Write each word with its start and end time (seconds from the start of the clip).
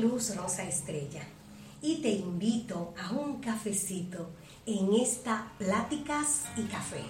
Luz 0.00 0.36
Rosa 0.36 0.64
Estrella 0.64 1.22
y 1.80 1.96
te 2.02 2.10
invito 2.10 2.94
a 3.02 3.12
un 3.12 3.40
cafecito 3.40 4.30
en 4.66 4.94
esta 4.94 5.52
Pláticas 5.58 6.42
y 6.56 6.62
Café. 6.62 7.02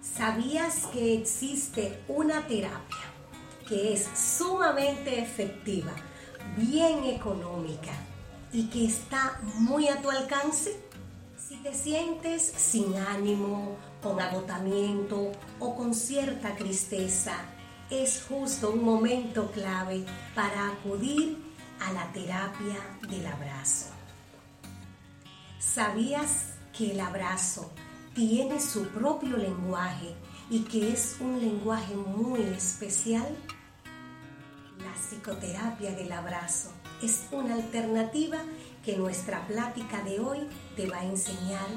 ¿Sabías 0.00 0.86
que 0.92 1.14
existe 1.14 2.02
una 2.08 2.46
terapia 2.46 2.98
que 3.68 3.94
es 3.94 4.06
sumamente 4.14 5.20
efectiva, 5.20 5.92
bien 6.56 7.04
económica 7.04 7.92
y 8.52 8.68
que 8.68 8.84
está 8.84 9.40
muy 9.56 9.88
a 9.88 10.00
tu 10.02 10.10
alcance? 10.10 10.78
Si 11.36 11.56
te 11.56 11.74
sientes 11.74 12.52
sin 12.56 12.96
ánimo, 12.96 13.76
con 14.02 14.20
agotamiento 14.20 15.32
o 15.58 15.74
con 15.74 15.94
cierta 15.94 16.54
tristeza, 16.56 17.34
es 17.90 18.24
justo 18.28 18.70
un 18.70 18.84
momento 18.84 19.50
clave 19.50 20.04
para 20.34 20.68
acudir 20.68 21.38
a 21.80 21.92
la 21.92 22.12
terapia 22.12 22.76
del 23.08 23.26
abrazo. 23.26 23.86
¿Sabías 25.58 26.54
que 26.76 26.92
el 26.92 27.00
abrazo 27.00 27.70
tiene 28.14 28.60
su 28.60 28.88
propio 28.88 29.36
lenguaje 29.36 30.14
y 30.50 30.60
que 30.60 30.92
es 30.92 31.16
un 31.20 31.40
lenguaje 31.40 31.94
muy 31.94 32.40
especial? 32.42 33.26
La 34.78 34.92
psicoterapia 34.94 35.92
del 35.92 36.12
abrazo 36.12 36.72
es 37.02 37.26
una 37.30 37.54
alternativa 37.54 38.38
que 38.84 38.96
nuestra 38.96 39.46
plática 39.46 40.02
de 40.02 40.20
hoy 40.20 40.38
te 40.76 40.88
va 40.88 40.98
a 40.98 41.04
enseñar 41.04 41.68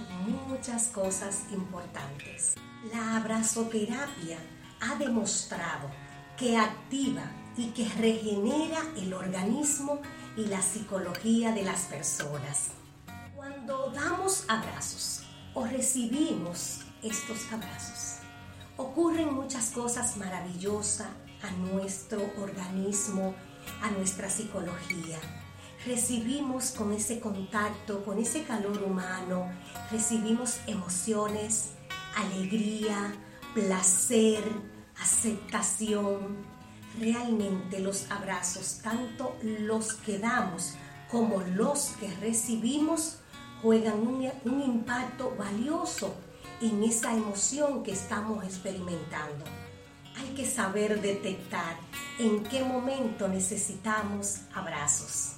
muchas 0.48 0.88
cosas 0.88 1.44
importantes. 1.52 2.56
La 2.92 3.18
abrazoterapia 3.18 4.38
ha 4.82 4.96
demostrado 4.96 5.90
que 6.38 6.58
activa 6.58 7.24
y 7.58 7.68
que 7.68 7.88
regenera 7.90 8.82
el 8.98 9.14
organismo 9.14 10.02
y 10.36 10.46
la 10.46 10.62
psicología 10.62 11.52
de 11.52 11.64
las 11.64 11.84
personas. 11.84 12.72
Cuando 13.36 13.92
damos 13.92 14.46
abrazos 14.48 15.22
o 15.54 15.66
recibimos 15.66 16.82
estos 17.02 17.52
abrazos, 17.52 18.20
ocurren 18.78 19.34
muchas 19.34 19.70
cosas 19.70 20.18
maravillosas 20.18 21.08
a 21.42 21.52
nuestro 21.52 22.22
organismo, 22.42 23.34
a 23.82 23.92
nuestra 23.92 24.30
psicología. 24.30 25.20
Recibimos 25.86 26.72
con 26.72 26.92
ese 26.92 27.20
contacto, 27.20 28.04
con 28.04 28.18
ese 28.18 28.44
calor 28.44 28.82
humano, 28.84 29.52
recibimos 29.92 30.58
emociones, 30.68 31.74
alegría, 32.16 33.14
placer, 33.56 34.44
aceptación. 35.02 36.46
Realmente 37.00 37.80
los 37.80 38.12
abrazos, 38.12 38.80
tanto 38.84 39.36
los 39.42 39.94
que 39.96 40.20
damos 40.20 40.76
como 41.10 41.42
los 41.42 41.94
que 42.00 42.14
recibimos, 42.18 43.18
juegan 43.62 44.00
un, 44.06 44.62
impacto 44.62 45.36
valioso 45.38 46.16
en 46.62 46.84
esa 46.84 47.14
emoción 47.14 47.84
que 47.84 47.92
estamos 47.92 48.44
experimentando. 48.44 49.44
Hay 50.18 50.34
que 50.36 50.46
saber 50.46 51.02
detectar 51.02 51.78
en 52.20 52.44
qué 52.44 52.64
momento 52.64 53.28
necesitamos 53.28 54.42
abrazos. 54.54 55.34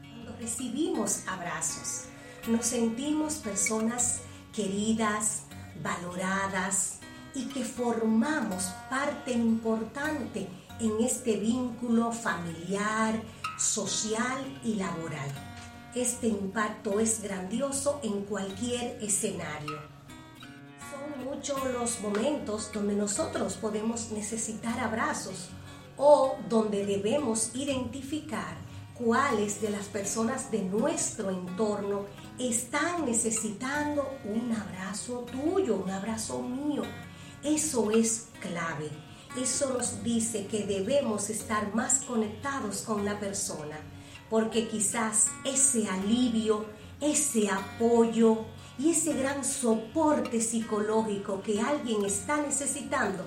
Cuando 0.00 0.36
recibimos 0.38 1.26
abrazos, 1.26 2.04
nos 2.46 2.66
sentimos 2.66 3.34
personas 3.34 4.20
queridas, 4.54 5.42
valoradas, 5.82 6.97
y 7.34 7.46
que 7.46 7.64
formamos 7.64 8.64
parte 8.90 9.32
importante 9.32 10.48
en 10.80 11.04
este 11.04 11.36
vínculo 11.36 12.12
familiar, 12.12 13.20
social 13.58 14.60
y 14.64 14.74
laboral. 14.74 15.30
Este 15.94 16.28
impacto 16.28 17.00
es 17.00 17.22
grandioso 17.22 18.00
en 18.02 18.22
cualquier 18.24 19.02
escenario. 19.02 19.78
Son 20.90 21.24
muchos 21.24 21.58
los 21.72 22.00
momentos 22.00 22.70
donde 22.72 22.94
nosotros 22.94 23.54
podemos 23.54 24.10
necesitar 24.12 24.78
abrazos 24.78 25.48
o 25.96 26.36
donde 26.48 26.86
debemos 26.86 27.50
identificar 27.54 28.56
cuáles 28.94 29.60
de 29.60 29.70
las 29.70 29.86
personas 29.86 30.50
de 30.50 30.62
nuestro 30.62 31.30
entorno 31.30 32.06
están 32.38 33.04
necesitando 33.04 34.08
un 34.24 34.52
abrazo 34.52 35.26
tuyo, 35.32 35.76
un 35.76 35.90
abrazo 35.90 36.42
mío, 36.42 36.82
eso 37.42 37.90
es 37.90 38.28
clave. 38.40 38.90
Eso 39.36 39.72
nos 39.72 40.02
dice 40.02 40.46
que 40.46 40.64
debemos 40.64 41.30
estar 41.30 41.74
más 41.74 42.00
conectados 42.00 42.82
con 42.82 43.04
la 43.04 43.20
persona, 43.20 43.78
porque 44.30 44.68
quizás 44.68 45.26
ese 45.44 45.88
alivio, 45.88 46.66
ese 47.00 47.48
apoyo 47.50 48.46
y 48.78 48.90
ese 48.90 49.12
gran 49.14 49.44
soporte 49.44 50.40
psicológico 50.40 51.42
que 51.42 51.60
alguien 51.60 52.04
está 52.04 52.38
necesitando 52.38 53.24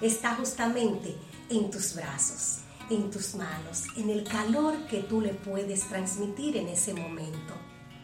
está 0.00 0.34
justamente 0.34 1.16
en 1.48 1.70
tus 1.70 1.94
brazos, 1.94 2.58
en 2.90 3.10
tus 3.10 3.34
manos, 3.34 3.84
en 3.96 4.10
el 4.10 4.24
calor 4.24 4.86
que 4.88 4.98
tú 4.98 5.20
le 5.20 5.34
puedes 5.34 5.88
transmitir 5.88 6.56
en 6.56 6.68
ese 6.68 6.94
momento. 6.94 7.54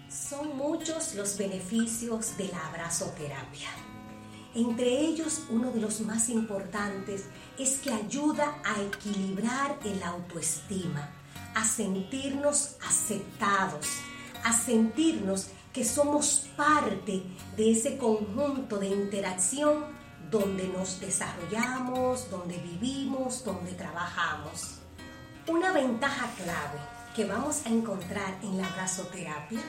Son 0.09 0.57
muchos 0.57 1.15
los 1.15 1.37
beneficios 1.37 2.37
de 2.37 2.49
la 2.49 2.69
abrazoterapia. 2.69 3.98
Entre 4.59 4.91
ellos, 5.03 5.43
uno 5.51 5.71
de 5.71 5.81
los 5.81 6.01
más 6.01 6.29
importantes 6.29 7.27
es 7.61 7.79
que 7.79 7.93
ayuda 7.93 8.61
a 8.65 8.83
equilibrar 8.83 9.79
el 9.85 10.03
autoestima, 10.03 11.11
a 11.55 11.65
sentirnos 11.65 12.75
aceptados, 12.85 13.87
a 14.43 14.53
sentirnos 14.53 15.51
que 15.73 15.85
somos 15.85 16.49
parte 16.57 17.23
de 17.57 17.71
ese 17.71 17.97
conjunto 17.99 18.79
de 18.79 18.89
interacción 18.89 19.85
donde 20.29 20.67
nos 20.67 20.99
desarrollamos, 20.99 22.29
donde 22.29 22.59
vivimos, 22.59 23.45
donde 23.45 23.71
trabajamos. 23.75 24.81
Una 25.47 25.71
ventaja 25.71 26.33
clave 26.35 26.81
que 27.15 27.27
vamos 27.27 27.65
a 27.65 27.69
encontrar 27.69 28.41
en 28.43 28.59
la 28.59 28.67
abrazoterapia 28.67 29.61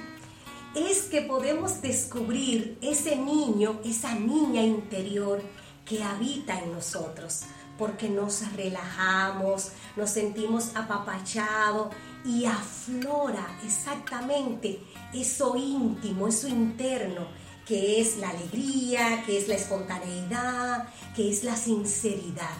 es 0.75 1.03
que 1.03 1.21
podemos 1.21 1.81
descubrir 1.81 2.77
ese 2.81 3.15
niño, 3.15 3.79
esa 3.83 4.13
niña 4.13 4.61
interior 4.61 5.41
que 5.85 6.03
habita 6.03 6.59
en 6.59 6.71
nosotros, 6.73 7.41
porque 7.77 8.09
nos 8.09 8.51
relajamos, 8.53 9.71
nos 9.95 10.11
sentimos 10.11 10.75
apapachados 10.75 11.93
y 12.23 12.45
aflora 12.45 13.59
exactamente 13.65 14.79
eso 15.13 15.55
íntimo, 15.55 16.27
eso 16.27 16.47
interno, 16.47 17.27
que 17.65 17.99
es 18.01 18.17
la 18.17 18.29
alegría, 18.29 19.23
que 19.25 19.37
es 19.37 19.47
la 19.47 19.55
espontaneidad, 19.55 20.87
que 21.15 21.29
es 21.29 21.43
la 21.43 21.55
sinceridad. 21.55 22.57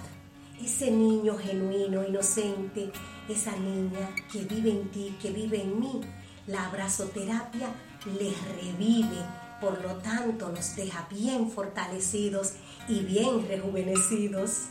Ese 0.64 0.92
niño 0.92 1.38
genuino, 1.38 2.06
inocente, 2.06 2.92
esa 3.28 3.56
niña 3.56 4.10
que 4.32 4.40
vive 4.40 4.72
en 4.72 4.90
ti, 4.92 5.16
que 5.22 5.32
vive 5.32 5.62
en 5.62 5.80
mí. 5.80 6.02
La 6.48 6.66
abrazoterapia 6.66 7.70
les 8.06 8.36
revive, 8.56 9.18
por 9.60 9.82
lo 9.82 9.96
tanto 9.96 10.50
nos 10.50 10.76
deja 10.76 11.08
bien 11.10 11.52
fortalecidos 11.52 12.54
y 12.88 13.02
bien 13.02 13.48
rejuvenecidos. 13.48 14.68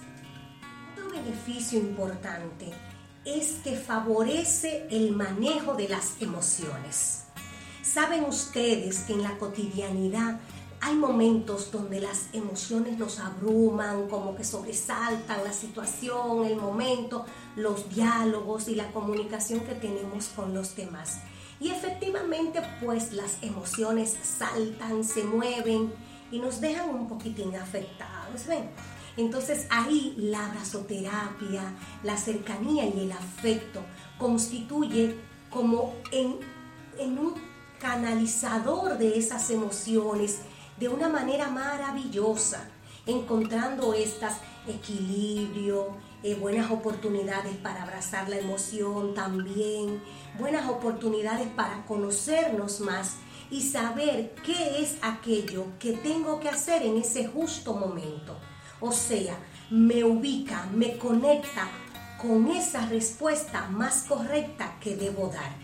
Otro 0.92 1.10
beneficio 1.10 1.78
importante 1.78 2.72
es 3.24 3.56
que 3.62 3.76
favorece 3.76 4.86
el 4.90 5.12
manejo 5.12 5.74
de 5.74 5.88
las 5.88 6.20
emociones. 6.20 7.24
Saben 7.82 8.24
ustedes 8.24 9.00
que 9.00 9.12
en 9.14 9.22
la 9.22 9.36
cotidianidad 9.38 10.40
hay 10.80 10.94
momentos 10.94 11.72
donde 11.72 12.00
las 12.00 12.32
emociones 12.32 12.98
nos 12.98 13.18
abruman, 13.18 14.08
como 14.08 14.36
que 14.36 14.44
sobresaltan 14.44 15.42
la 15.42 15.52
situación, 15.52 16.44
el 16.46 16.56
momento, 16.56 17.26
los 17.56 17.88
diálogos 17.88 18.68
y 18.68 18.74
la 18.74 18.90
comunicación 18.92 19.60
que 19.60 19.74
tenemos 19.74 20.28
con 20.28 20.54
los 20.54 20.76
demás. 20.76 21.18
Y 21.60 21.70
efectivamente, 21.70 22.60
pues 22.84 23.12
las 23.12 23.42
emociones 23.42 24.16
saltan, 24.22 25.02
se 25.04 25.24
mueven 25.24 25.92
y 26.30 26.38
nos 26.38 26.60
dejan 26.60 26.90
un 26.90 27.08
poquitín 27.08 27.54
afectados. 27.56 28.46
¿ven? 28.46 28.70
Entonces 29.16 29.66
ahí 29.70 30.14
la 30.16 30.46
abrazoterapia, 30.46 31.74
la 32.04 32.16
cercanía 32.16 32.86
y 32.86 33.00
el 33.00 33.12
afecto 33.12 33.82
constituye 34.16 35.16
como 35.50 35.94
en, 36.12 36.36
en 36.98 37.18
un 37.18 37.34
canalizador 37.80 38.98
de 38.98 39.18
esas 39.18 39.50
emociones 39.50 40.40
de 40.78 40.88
una 40.88 41.08
manera 41.08 41.50
maravillosa, 41.50 42.68
encontrando 43.08 43.94
estas 43.94 44.38
equilibrio, 44.68 45.96
eh, 46.22 46.34
buenas 46.34 46.70
oportunidades 46.70 47.56
para 47.56 47.82
abrazar 47.82 48.28
la 48.28 48.38
emoción 48.38 49.14
también, 49.14 50.00
buenas 50.38 50.68
oportunidades 50.68 51.48
para 51.48 51.84
conocernos 51.86 52.80
más 52.80 53.16
y 53.50 53.62
saber 53.62 54.34
qué 54.44 54.82
es 54.82 54.96
aquello 55.00 55.66
que 55.78 55.92
tengo 55.92 56.38
que 56.38 56.50
hacer 56.50 56.82
en 56.82 56.98
ese 56.98 57.26
justo 57.26 57.74
momento. 57.74 58.36
O 58.80 58.92
sea, 58.92 59.38
me 59.70 60.04
ubica, 60.04 60.68
me 60.74 60.98
conecta 60.98 61.68
con 62.20 62.48
esa 62.50 62.86
respuesta 62.86 63.68
más 63.68 64.02
correcta 64.02 64.76
que 64.80 64.96
debo 64.96 65.28
dar. 65.28 65.56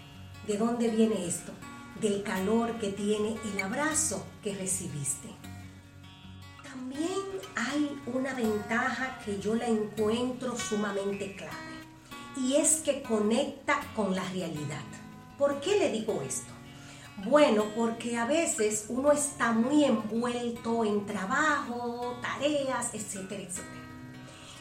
¿De 0.47 0.57
dónde 0.57 0.89
viene 0.89 1.27
esto? 1.27 1.53
Del 2.01 2.23
calor 2.23 2.79
que 2.79 2.91
tiene 2.91 3.37
el 3.53 3.61
abrazo 3.63 4.25
que 4.43 4.55
recibiste. 4.55 5.54
Hay 7.57 8.03
una 8.07 8.35
ventaja 8.35 9.19
que 9.25 9.41
yo 9.41 9.55
la 9.55 9.67
encuentro 9.67 10.57
sumamente 10.59 11.35
clave 11.35 11.75
y 12.37 12.57
es 12.57 12.77
que 12.77 13.03
conecta 13.03 13.81
con 13.95 14.15
la 14.15 14.25
realidad. 14.31 14.83
¿Por 15.39 15.61
qué 15.61 15.79
le 15.79 15.91
digo 15.91 16.23
esto? 16.23 16.53
Bueno, 17.25 17.67
porque 17.77 18.17
a 18.17 18.27
veces 18.27 18.87
uno 18.89 19.13
está 19.13 19.53
muy 19.53 19.85
envuelto 19.85 20.85
en 20.85 21.07
trabajo, 21.07 22.17
tareas, 22.21 22.93
etcétera, 22.93 23.43
etcétera. 23.43 23.85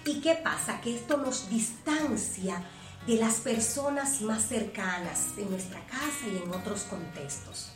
¿Y 0.06 0.22
qué 0.22 0.36
pasa? 0.36 0.82
Que 0.82 0.96
esto 0.96 1.18
nos 1.18 1.50
distancia 1.50 2.64
de 3.08 3.16
las 3.16 3.36
personas 3.36 4.22
más 4.22 4.44
cercanas 4.48 5.30
en 5.38 5.50
nuestra 5.50 5.86
casa 5.88 6.28
y 6.32 6.38
en 6.44 6.52
otros 6.54 6.84
contextos. 6.84 7.73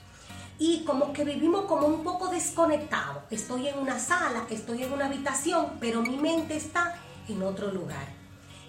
Y 0.59 0.83
como 0.83 1.13
que 1.13 1.24
vivimos 1.24 1.65
como 1.65 1.88
un 1.88 2.04
poco 2.04 2.30
desconectados. 2.30 3.24
Estoy 3.30 3.68
en 3.68 3.77
una 3.77 4.00
sala, 4.00 4.45
estoy 4.50 4.83
en 4.83 4.94
una 4.94 5.06
habitación, 5.06 5.77
pero 5.80 6.01
mi 6.01 6.18
mente 6.18 6.56
está 6.56 6.95
en 7.27 7.44
otro 7.44 7.71
lugar. 7.71 8.07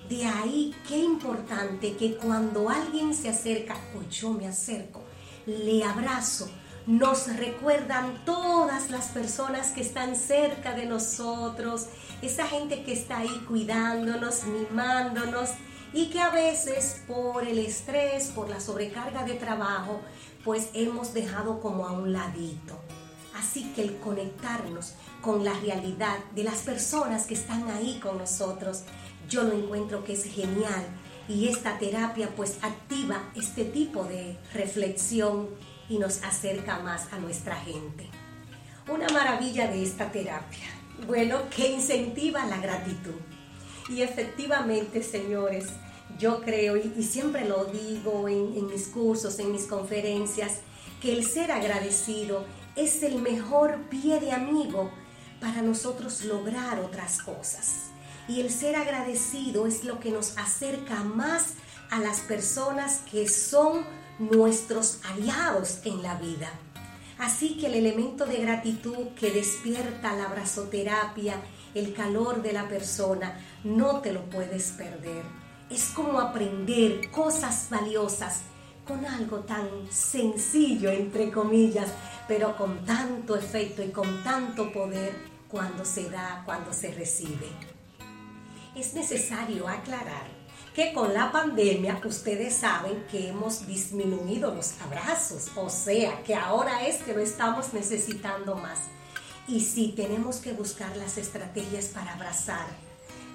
De 0.08 0.24
ahí 0.24 0.74
qué 0.86 0.98
importante 0.98 1.96
que 1.96 2.16
cuando 2.16 2.68
alguien 2.68 3.14
se 3.14 3.28
acerca 3.28 3.76
o 3.96 4.08
yo 4.10 4.30
me 4.30 4.46
acerco, 4.46 5.02
le 5.46 5.84
abrazo, 5.84 6.50
nos 6.86 7.26
recuerdan 7.36 8.24
todas 8.24 8.90
las 8.90 9.08
personas 9.08 9.72
que 9.72 9.82
están 9.82 10.16
cerca 10.16 10.72
de 10.72 10.86
nosotros, 10.86 11.86
esa 12.22 12.46
gente 12.46 12.82
que 12.82 12.94
está 12.94 13.18
ahí 13.18 13.44
cuidándonos, 13.46 14.44
mimándonos 14.44 15.50
y 15.92 16.06
que 16.06 16.20
a 16.20 16.30
veces 16.30 17.02
por 17.06 17.46
el 17.46 17.58
estrés, 17.58 18.28
por 18.28 18.48
la 18.48 18.60
sobrecarga 18.60 19.24
de 19.24 19.34
trabajo, 19.34 20.00
pues 20.44 20.68
hemos 20.74 21.14
dejado 21.14 21.60
como 21.60 21.86
a 21.86 21.92
un 21.92 22.12
ladito. 22.12 22.78
Así 23.34 23.72
que 23.74 23.82
el 23.82 23.96
conectarnos 23.98 24.94
con 25.22 25.44
la 25.44 25.52
realidad 25.54 26.18
de 26.34 26.44
las 26.44 26.62
personas 26.62 27.26
que 27.26 27.34
están 27.34 27.68
ahí 27.70 28.00
con 28.00 28.18
nosotros, 28.18 28.82
yo 29.28 29.42
lo 29.42 29.52
encuentro 29.52 30.04
que 30.04 30.14
es 30.14 30.24
genial 30.24 30.86
y 31.28 31.48
esta 31.48 31.78
terapia 31.78 32.30
pues 32.34 32.58
activa 32.62 33.30
este 33.34 33.64
tipo 33.64 34.04
de 34.04 34.36
reflexión 34.54 35.48
y 35.88 35.98
nos 35.98 36.22
acerca 36.22 36.78
más 36.80 37.12
a 37.12 37.18
nuestra 37.18 37.56
gente. 37.56 38.08
Una 38.90 39.08
maravilla 39.08 39.68
de 39.68 39.82
esta 39.82 40.10
terapia, 40.10 40.66
bueno, 41.06 41.38
que 41.54 41.70
incentiva 41.70 42.46
la 42.46 42.56
gratitud. 42.58 43.20
Y 43.90 44.02
efectivamente, 44.02 45.02
señores, 45.02 45.66
yo 46.18 46.40
creo, 46.40 46.76
y, 46.76 47.02
siempre 47.02 47.48
lo 47.48 47.66
digo 47.66 48.28
en, 48.28 48.66
mis 48.66 48.88
cursos, 48.88 49.38
en 49.38 49.52
mis 49.52 49.66
conferencias, 49.66 50.58
que 51.00 51.12
el 51.12 51.24
ser 51.24 51.52
agradecido 51.52 52.44
es 52.74 53.02
el 53.02 53.22
mejor 53.22 53.88
pie 53.88 54.18
de 54.18 54.32
amigo 54.32 54.90
para 55.40 55.62
nosotros 55.62 56.24
lograr 56.24 56.80
otras 56.80 57.22
cosas. 57.22 57.90
Y 58.26 58.40
el 58.40 58.50
ser 58.50 58.76
agradecido 58.76 59.66
es 59.66 59.84
lo 59.84 60.00
que 60.00 60.10
nos 60.10 60.36
acerca 60.36 61.04
más 61.04 61.54
a 61.90 62.00
las 62.00 62.20
personas 62.20 63.00
que 63.10 63.28
son 63.28 63.84
nuestros 64.18 64.98
aliados 65.04 65.78
en 65.84 66.02
la 66.02 66.16
vida. 66.16 66.50
Así 67.18 67.56
que 67.58 67.66
el 67.66 67.74
elemento 67.74 68.26
de 68.26 68.38
gratitud 68.38 69.08
que 69.18 69.30
despierta 69.30 70.14
la 70.14 70.24
abrazoterapia, 70.24 71.36
el 71.74 71.94
calor 71.94 72.42
de 72.42 72.52
la 72.52 72.68
persona, 72.68 73.40
no 73.64 74.00
te 74.00 74.12
lo 74.12 74.28
puedes 74.30 74.72
perder. 74.72 75.47
Es 75.70 75.90
como 75.90 76.18
aprender 76.18 77.10
cosas 77.10 77.68
valiosas 77.70 78.42
con 78.86 79.04
algo 79.04 79.40
tan 79.40 79.68
sencillo, 79.90 80.90
entre 80.90 81.30
comillas, 81.30 81.90
pero 82.26 82.56
con 82.56 82.84
tanto 82.84 83.36
efecto 83.36 83.82
y 83.82 83.90
con 83.90 84.24
tanto 84.24 84.72
poder 84.72 85.14
cuando 85.48 85.84
se 85.84 86.08
da, 86.08 86.42
cuando 86.46 86.72
se 86.72 86.92
recibe 86.92 87.48
es 88.80 88.94
necesario 88.94 89.68
aclarar 89.68 90.28
que 90.74 90.92
con 90.92 91.12
la 91.12 91.32
pandemia 91.32 92.00
ustedes 92.04 92.54
saben 92.54 93.04
que 93.10 93.28
hemos 93.28 93.66
disminuido 93.66 94.54
los 94.54 94.80
abrazos, 94.80 95.50
o 95.56 95.68
sea, 95.68 96.22
que 96.22 96.36
ahora 96.36 96.86
es 96.86 97.02
que 97.02 97.14
lo 97.14 97.20
estamos 97.20 97.72
necesitando 97.72 98.54
más. 98.54 98.78
Y 99.48 99.60
sí, 99.60 99.92
tenemos 99.96 100.36
que 100.36 100.52
buscar 100.52 100.96
las 100.96 101.18
estrategias 101.18 101.86
para 101.86 102.12
abrazar 102.14 102.66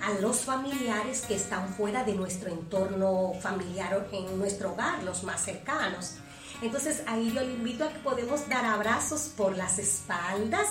a 0.03 0.19
los 0.19 0.41
familiares 0.41 1.21
que 1.21 1.35
están 1.35 1.69
fuera 1.73 2.03
de 2.03 2.13
nuestro 2.13 2.51
entorno 2.51 3.33
familiar 3.41 4.07
en 4.11 4.37
nuestro 4.37 4.73
hogar, 4.73 5.01
los 5.03 5.23
más 5.23 5.41
cercanos. 5.41 6.15
Entonces 6.61 7.03
ahí 7.07 7.31
yo 7.33 7.41
le 7.41 7.53
invito 7.53 7.85
a 7.85 7.89
que 7.89 7.99
podemos 7.99 8.47
dar 8.49 8.65
abrazos 8.65 9.31
por 9.35 9.57
las 9.57 9.79
espaldas, 9.79 10.67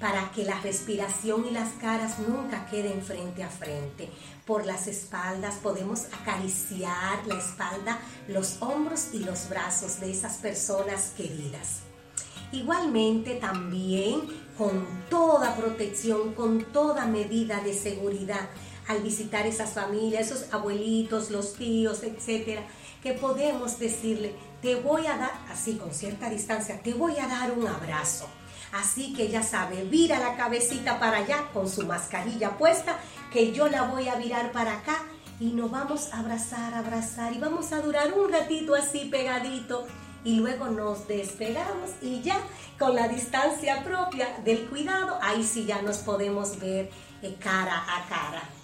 para 0.00 0.30
que 0.30 0.44
la 0.44 0.60
respiración 0.60 1.46
y 1.46 1.50
las 1.50 1.70
caras 1.80 2.20
nunca 2.20 2.66
queden 2.66 3.02
frente 3.02 3.42
a 3.42 3.48
frente. 3.48 4.08
Por 4.46 4.64
las 4.64 4.86
espaldas 4.86 5.56
podemos 5.56 6.04
acariciar 6.20 7.26
la 7.26 7.34
espalda, 7.34 7.98
los 8.28 8.62
hombros 8.62 9.08
y 9.12 9.18
los 9.20 9.48
brazos 9.48 9.98
de 9.98 10.12
esas 10.12 10.36
personas 10.36 11.12
queridas. 11.16 11.80
Igualmente 12.52 13.34
también 13.34 14.22
con 14.56 14.86
toda 15.10 15.56
protección, 15.56 16.32
con 16.34 16.64
toda 16.72 17.04
medida 17.06 17.60
de 17.60 17.74
seguridad 17.74 18.48
al 18.88 19.02
visitar 19.02 19.46
esas 19.46 19.74
familias, 19.74 20.30
esos 20.30 20.52
abuelitos, 20.52 21.30
los 21.30 21.54
tíos, 21.54 22.02
etcétera, 22.02 22.62
que 23.02 23.12
podemos 23.12 23.78
decirle, 23.78 24.34
te 24.60 24.74
voy 24.74 25.06
a 25.06 25.16
dar, 25.16 25.32
así 25.50 25.76
con 25.76 25.94
cierta 25.94 26.28
distancia, 26.28 26.80
te 26.82 26.94
voy 26.94 27.16
a 27.18 27.28
dar 27.28 27.52
un 27.52 27.66
abrazo 27.66 28.28
Así 28.72 29.14
que 29.14 29.28
ya 29.28 29.42
sabe, 29.42 29.84
vira 29.84 30.18
la 30.18 30.36
cabecita 30.36 30.98
para 30.98 31.18
allá 31.18 31.48
con 31.52 31.68
su 31.68 31.86
mascarilla 31.86 32.58
puesta, 32.58 32.98
que 33.32 33.52
yo 33.52 33.68
la 33.68 33.82
voy 33.82 34.08
a 34.08 34.16
virar 34.16 34.52
para 34.52 34.78
acá 34.78 35.04
y 35.40 35.52
nos 35.52 35.70
vamos 35.70 36.12
a 36.12 36.20
abrazar, 36.20 36.74
abrazar 36.74 37.32
y 37.32 37.38
vamos 37.38 37.72
a 37.72 37.80
durar 37.80 38.12
un 38.12 38.30
ratito 38.30 38.74
así 38.74 39.06
pegadito 39.06 39.86
y 40.24 40.36
luego 40.36 40.68
nos 40.68 41.06
despegamos 41.06 41.90
y 42.02 42.20
ya 42.20 42.38
con 42.78 42.94
la 42.94 43.08
distancia 43.08 43.82
propia 43.84 44.38
del 44.44 44.68
cuidado, 44.68 45.18
ahí 45.22 45.42
sí 45.44 45.64
ya 45.64 45.80
nos 45.80 45.98
podemos 45.98 46.58
ver 46.58 46.90
eh, 47.22 47.36
cara 47.40 47.84
a 47.88 48.06
cara. 48.08 48.57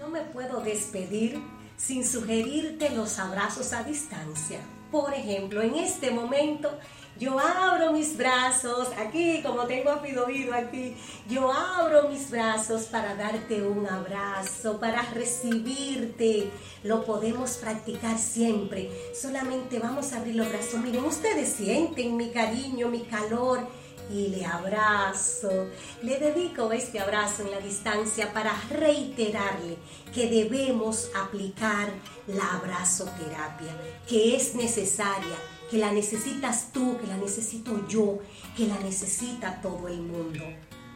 No 0.00 0.08
me 0.08 0.22
puedo 0.22 0.62
despedir 0.62 1.38
sin 1.76 2.06
sugerirte 2.06 2.88
los 2.88 3.18
abrazos 3.18 3.74
a 3.74 3.84
distancia. 3.84 4.58
Por 4.90 5.12
ejemplo, 5.12 5.60
en 5.60 5.74
este 5.74 6.10
momento 6.10 6.70
yo 7.18 7.38
abro 7.38 7.92
mis 7.92 8.16
brazos, 8.16 8.88
aquí 8.98 9.42
como 9.42 9.66
tengo 9.66 9.90
a 9.90 9.98
Fidovido 9.98 10.54
aquí, 10.54 10.96
yo 11.28 11.52
abro 11.52 12.08
mis 12.08 12.30
brazos 12.30 12.84
para 12.84 13.14
darte 13.14 13.60
un 13.60 13.86
abrazo, 13.86 14.80
para 14.80 15.02
recibirte. 15.02 16.50
Lo 16.82 17.04
podemos 17.04 17.58
practicar 17.58 18.18
siempre. 18.18 18.90
Solamente 19.14 19.80
vamos 19.80 20.14
a 20.14 20.16
abrir 20.16 20.36
los 20.36 20.48
brazos. 20.48 20.80
Miren, 20.80 21.04
ustedes 21.04 21.50
sienten 21.50 22.16
mi 22.16 22.30
cariño, 22.30 22.88
mi 22.88 23.02
calor 23.02 23.68
y 24.10 24.28
le 24.28 24.44
abrazo. 24.44 25.68
Le 26.02 26.18
dedico 26.18 26.72
este 26.72 27.00
abrazo 27.00 27.42
en 27.42 27.52
la 27.52 27.60
distancia 27.60 28.32
para 28.32 28.54
reiterarle 28.70 29.78
que 30.12 30.28
debemos 30.28 31.10
aplicar 31.14 31.88
la 32.26 32.54
abrazoterapia, 32.54 33.76
que 34.06 34.36
es 34.36 34.54
necesaria 34.54 35.36
que 35.70 35.78
la 35.78 35.92
necesitas 35.92 36.72
tú, 36.72 36.98
que 36.98 37.06
la 37.06 37.16
necesito 37.16 37.86
yo, 37.86 38.18
que 38.56 38.66
la 38.66 38.78
necesita 38.80 39.60
todo 39.62 39.86
el 39.86 40.00
mundo. 40.00 40.44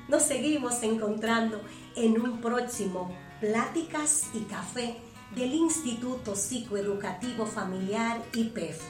Nos 0.08 0.24
seguimos 0.24 0.82
encontrando 0.82 1.60
en 1.94 2.20
un 2.20 2.40
próximo 2.40 3.16
Pláticas 3.40 4.30
y 4.34 4.40
Café 4.40 4.96
del 5.34 5.54
Instituto 5.54 6.34
Psicoeducativo 6.34 7.46
Familiar 7.46 8.22
IPEF. 8.34 8.80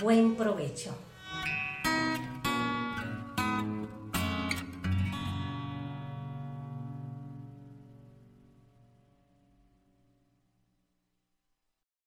Buen 0.00 0.36
provecho. 0.36 0.94